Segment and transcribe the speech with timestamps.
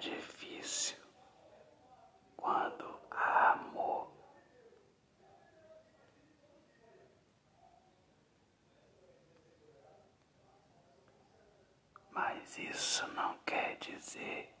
[0.00, 0.98] difícil
[2.36, 4.10] quando há amor.
[12.10, 14.54] Mas isso não quer dizer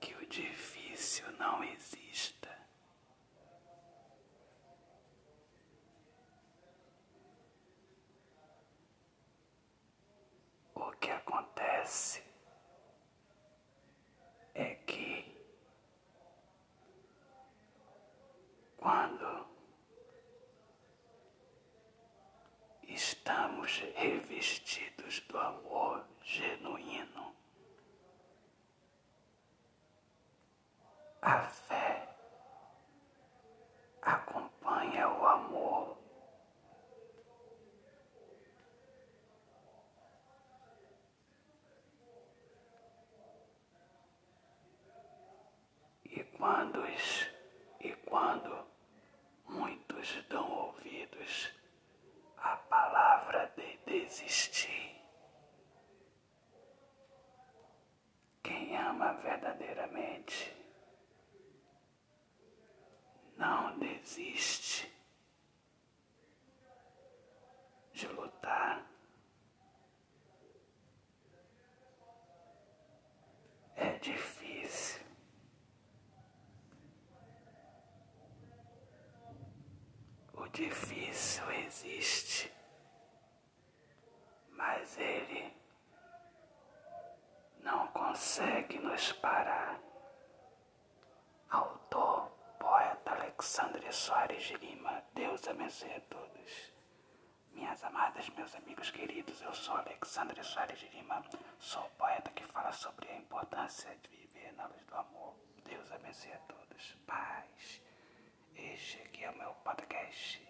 [0.00, 2.56] que o difícil não exista.
[10.74, 12.22] O que acontece
[14.54, 15.36] é que
[18.86, 19.44] quando
[22.84, 27.34] estamos revestidos do amor genuíno,
[31.20, 32.16] a fé
[34.02, 35.98] acompanha o amor.
[46.04, 47.35] E quando, e
[58.96, 60.56] ama verdadeiramente
[63.36, 64.90] não desiste
[67.92, 68.90] de lutar.
[73.74, 75.04] É difícil.
[80.32, 82.50] O difícil existe,
[84.52, 85.45] mas ele
[88.16, 89.78] consegue nos parar.
[91.50, 96.72] Autor, poeta Alexandre Soares de Lima, Deus abençoe a todos.
[97.52, 101.22] Minhas amadas, meus amigos queridos, eu sou Alexandre Soares de Lima,
[101.58, 105.34] sou poeta que fala sobre a importância de viver na luz do amor.
[105.66, 106.96] Deus abençoe a todos.
[107.06, 107.82] Paz.
[108.54, 110.45] Este aqui é o meu podcast